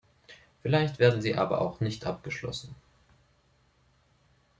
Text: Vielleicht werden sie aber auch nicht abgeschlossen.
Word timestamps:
Vielleicht 0.63 0.97
werden 0.97 1.21
sie 1.21 1.35
aber 1.35 1.61
auch 1.61 1.79
nicht 1.79 2.07
abgeschlossen. 2.07 2.73